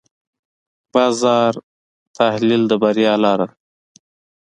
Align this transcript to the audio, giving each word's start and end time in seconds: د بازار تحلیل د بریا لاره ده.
د 0.03 0.03
بازار 0.93 1.53
تحلیل 2.17 2.63
د 2.67 2.73
بریا 2.81 3.13
لاره 3.23 3.45
ده. 3.49 3.55